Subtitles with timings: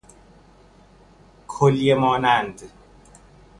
[1.47, 2.61] کلیه مانند